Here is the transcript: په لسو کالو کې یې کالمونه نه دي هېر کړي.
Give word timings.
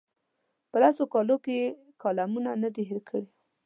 په 0.69 0.77
لسو 0.83 1.03
کالو 1.13 1.35
کې 1.43 1.53
یې 1.61 1.67
کالمونه 2.01 2.51
نه 2.63 2.69
دي 2.75 2.83
هېر 2.89 2.99
کړي. 3.09 3.25